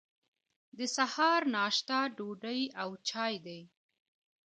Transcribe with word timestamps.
د 0.77 0.79
سهار 0.95 1.41
ناشته 1.57 1.97
ډوډۍ 2.17 2.61
او 2.81 2.89
چای 3.09 3.33
دی. 3.45 3.61